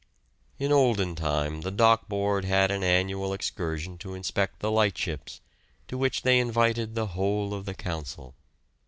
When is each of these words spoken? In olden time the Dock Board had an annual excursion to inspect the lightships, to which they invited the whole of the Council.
In 0.57 0.71
olden 0.71 1.13
time 1.13 1.61
the 1.61 1.69
Dock 1.69 2.07
Board 2.09 2.43
had 2.43 2.71
an 2.71 2.83
annual 2.83 3.33
excursion 3.33 3.99
to 3.99 4.15
inspect 4.15 4.57
the 4.59 4.71
lightships, 4.71 5.41
to 5.87 5.95
which 5.95 6.23
they 6.23 6.39
invited 6.39 6.95
the 6.95 7.09
whole 7.13 7.53
of 7.53 7.65
the 7.65 7.75
Council. 7.75 8.33